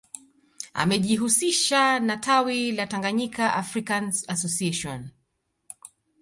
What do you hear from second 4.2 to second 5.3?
Association